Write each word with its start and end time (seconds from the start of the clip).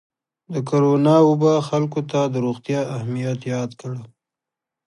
د 0.53 0.55
کرونا 0.69 1.15
وبا 1.29 1.55
خلکو 1.69 1.99
ته 2.11 2.19
د 2.33 2.35
روغتیا 2.45 2.81
اهمیت 2.95 3.39
یاد 3.53 3.71
کړ. 3.81 3.93